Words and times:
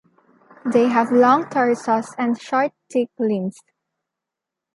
They 0.65 0.87
have 0.89 1.11
long 1.11 1.47
torsos 1.51 2.07
and 2.17 2.35
short, 2.41 2.71
thick 2.91 3.11
limbs. 3.19 3.53